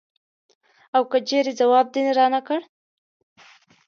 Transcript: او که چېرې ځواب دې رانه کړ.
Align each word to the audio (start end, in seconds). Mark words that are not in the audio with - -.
او 0.95 1.03
که 1.11 1.19
چېرې 1.29 1.51
ځواب 1.59 1.87
دې 1.93 2.01
رانه 2.17 2.41
کړ. 2.47 2.59